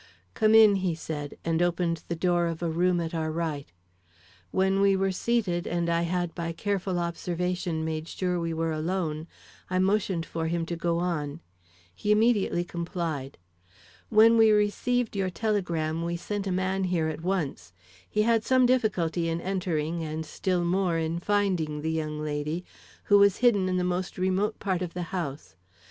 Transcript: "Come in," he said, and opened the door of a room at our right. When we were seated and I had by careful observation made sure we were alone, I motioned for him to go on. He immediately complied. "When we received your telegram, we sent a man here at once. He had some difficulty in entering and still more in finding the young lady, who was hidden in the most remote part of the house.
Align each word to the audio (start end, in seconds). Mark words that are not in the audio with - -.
"Come 0.33 0.55
in," 0.55 0.77
he 0.77 0.95
said, 0.95 1.37
and 1.45 1.61
opened 1.61 2.05
the 2.07 2.15
door 2.15 2.47
of 2.47 2.63
a 2.63 2.69
room 2.71 2.99
at 2.99 3.13
our 3.13 3.31
right. 3.31 3.71
When 4.49 4.81
we 4.81 4.95
were 4.95 5.11
seated 5.11 5.67
and 5.67 5.91
I 5.91 6.01
had 6.01 6.33
by 6.33 6.53
careful 6.53 6.97
observation 6.97 7.85
made 7.85 8.07
sure 8.07 8.39
we 8.39 8.51
were 8.51 8.71
alone, 8.71 9.27
I 9.69 9.77
motioned 9.77 10.25
for 10.25 10.47
him 10.47 10.65
to 10.65 10.75
go 10.75 10.97
on. 10.97 11.39
He 11.93 12.11
immediately 12.11 12.63
complied. 12.63 13.37
"When 14.09 14.37
we 14.37 14.49
received 14.49 15.15
your 15.15 15.29
telegram, 15.29 16.03
we 16.03 16.17
sent 16.17 16.47
a 16.47 16.51
man 16.51 16.85
here 16.85 17.07
at 17.07 17.21
once. 17.21 17.71
He 18.09 18.23
had 18.23 18.43
some 18.43 18.65
difficulty 18.65 19.29
in 19.29 19.39
entering 19.39 20.01
and 20.01 20.25
still 20.25 20.65
more 20.65 20.97
in 20.97 21.19
finding 21.19 21.83
the 21.83 21.91
young 21.91 22.19
lady, 22.23 22.65
who 23.03 23.19
was 23.19 23.37
hidden 23.37 23.69
in 23.69 23.77
the 23.77 23.83
most 23.83 24.17
remote 24.17 24.57
part 24.57 24.81
of 24.81 24.95
the 24.95 25.03
house. 25.13 25.55